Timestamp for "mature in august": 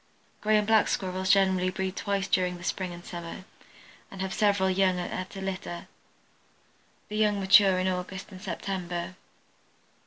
7.39-8.31